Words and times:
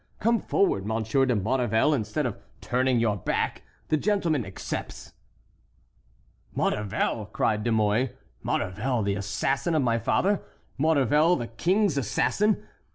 come 0.19 0.39
forward, 0.41 0.83
Monsieur 0.83 1.27
de 1.27 1.35
Maurevel, 1.35 1.93
instead 1.93 2.25
of 2.25 2.35
turning 2.59 2.99
your 2.99 3.15
back. 3.17 3.61
The 3.89 3.97
gentleman 3.97 4.43
accepts." 4.47 5.13
"Maurevel!" 6.55 7.27
cried 7.27 7.63
De 7.63 7.71
Mouy; 7.71 8.09
"Maurevel, 8.41 9.03
the 9.03 9.13
assassin 9.13 9.75
of 9.75 9.83
my 9.83 9.99
father! 9.99 10.41
Maurevel, 10.79 11.35
the 11.35 11.45
king's 11.49 11.99
assassin! 11.99 12.63